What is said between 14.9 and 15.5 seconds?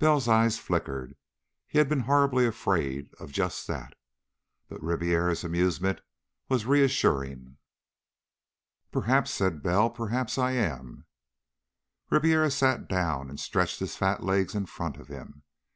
of him.